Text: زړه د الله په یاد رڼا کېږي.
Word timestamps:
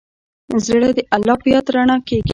زړه 0.65 0.89
د 0.97 0.99
الله 1.15 1.35
په 1.41 1.47
یاد 1.53 1.65
رڼا 1.73 1.97
کېږي. 2.07 2.29